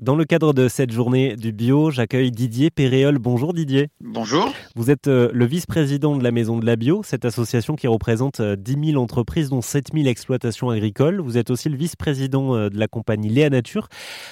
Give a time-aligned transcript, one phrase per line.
[0.00, 3.18] Dans le cadre de cette journée du bio, j'accueille Didier Péréol.
[3.18, 3.90] Bonjour Didier.
[4.00, 4.52] Bonjour.
[4.74, 8.42] Vous êtes euh, le vice-président de la Maison de la Bio, cette association qui représente
[8.42, 11.20] 10 euh, 000 entreprises, dont 7 000 exploitations agricoles.
[11.20, 13.86] Vous êtes aussi le vice-président euh, de la compagnie Léa Nature.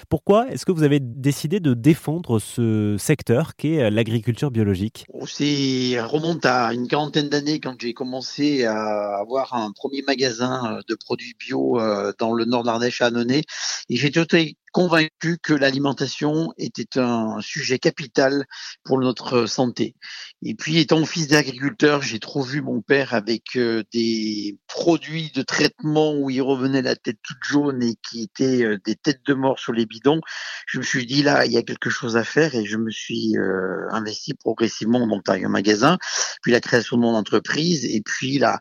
[0.09, 5.07] Pourquoi est-ce que vous avez décidé de défendre ce secteur qui est l'agriculture biologique?
[5.27, 10.95] C'est remonte à une quarantaine d'années quand j'ai commencé à avoir un premier magasin de
[10.97, 11.79] produits bio
[12.19, 13.43] dans le nord de l'Ardèche à Annonay.
[13.89, 18.45] Et j'ai été convaincu que l'alimentation était un sujet capital
[18.85, 19.95] pour notre santé.
[20.43, 25.43] Et puis, étant fils d'agriculteur, j'ai trop vu mon père avec euh, des produits de
[25.43, 29.35] traitement où il revenait la tête toute jaune et qui étaient euh, des têtes de
[29.35, 30.21] mort sur les bidons.
[30.67, 32.91] Je me suis dit là, il y a quelque chose à faire et je me
[32.91, 35.99] suis euh, investi progressivement dans un magasin,
[36.43, 38.59] puis la création de mon entreprise et puis la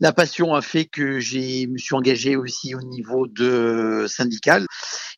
[0.00, 4.66] la passion a fait que j'ai me suis engagé aussi au niveau de syndical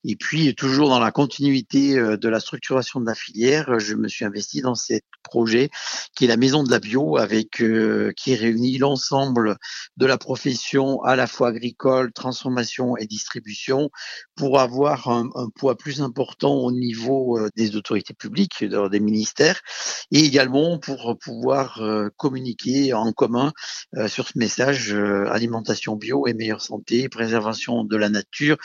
[0.04, 4.08] et puis, toujours dans la continuité euh, de la structuration de la filière, je me
[4.08, 4.94] suis investi dans ce
[5.32, 5.70] projet
[6.14, 9.56] qui est la maison de la bio, avec euh, qui réunit l'ensemble
[9.96, 13.88] de la profession à la fois agricole, transformation et distribution,
[14.36, 19.60] pour avoir un, poids plus important au niveau euh, des autorités publiques, des ministères,
[20.10, 21.80] et également pour pouvoir
[22.16, 23.52] communiquer en commun
[24.06, 28.56] sur ce message alimentation bio et meilleure santé, préservation de la nature,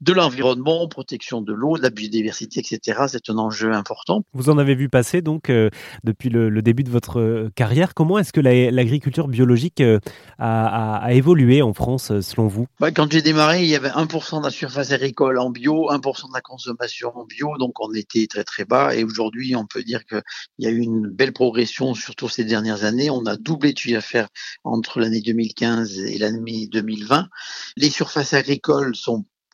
[0.00, 3.04] de l'environnement protection de l'eau, de la biodiversité, etc.
[3.08, 4.22] C'est un enjeu important.
[4.32, 5.70] Vous en avez vu passer donc euh,
[6.06, 7.92] depuis le, début de votre euh, carrière.
[7.92, 9.98] Comment est-ce que l'agriculture biologique euh,
[10.38, 12.66] a, évolué en France selon vous?
[12.80, 16.28] Bah, Quand j'ai démarré, il y avait 1% de la surface agricole en bio, 1%
[16.28, 18.94] de la consommation en bio, donc on était très très bas.
[18.94, 20.22] Et aujourd'hui, on peut dire qu'il
[20.60, 23.10] y a eu une belle progression, surtout ces dernières années.
[23.10, 24.28] On a doublé de chiffre d'affaires
[24.64, 27.28] entre l'année 2015 et l'année 2020.
[27.76, 28.92] Les surfaces agricoles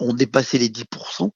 [0.00, 1.30] ont dépassé les 10%.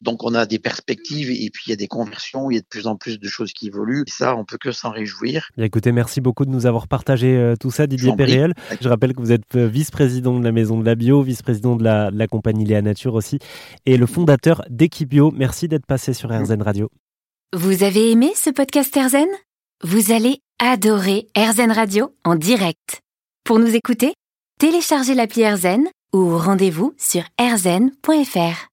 [0.00, 2.60] Donc on a des perspectives et puis il y a des conversions, il y a
[2.60, 4.04] de plus en plus de choses qui évoluent.
[4.06, 5.48] Et ça, on peut que s'en réjouir.
[5.58, 8.54] écoutez, merci beaucoup de nous avoir partagé euh, tout ça, Didier Péréel.
[8.80, 11.84] Je rappelle que vous êtes euh, vice-président de la Maison de la Bio, vice-président de
[11.84, 13.38] la, de la, compagnie Léa Nature aussi,
[13.84, 15.32] et le fondateur d'Equibio.
[15.32, 16.90] Merci d'être passé sur RZN Radio.
[17.54, 19.28] Vous avez aimé ce podcast RZN
[19.82, 23.00] Vous allez adorer RZN Radio en direct.
[23.44, 24.14] Pour nous écouter,
[24.58, 28.64] téléchargez l'appli RZN ou rendez-vous sur rzn.fr.